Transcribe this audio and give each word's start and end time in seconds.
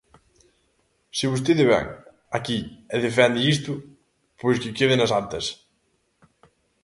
Se 1.17 1.25
vostede 1.33 1.63
vén 1.71 1.87
aquí 2.37 2.57
e 2.93 2.97
defende 3.07 3.41
isto, 3.53 3.71
pois 4.41 4.57
que 4.61 4.75
quede 4.77 4.95
nas 4.97 5.11
actas. 5.21 5.45